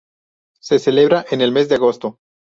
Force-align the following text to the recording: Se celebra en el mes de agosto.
Se 0.59 0.79
celebra 0.79 1.25
en 1.29 1.41
el 1.41 1.51
mes 1.51 1.69
de 1.69 1.75
agosto. 1.75 2.17